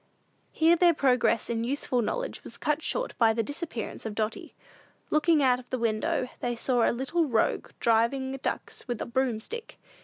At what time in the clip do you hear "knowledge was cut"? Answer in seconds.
2.01-2.81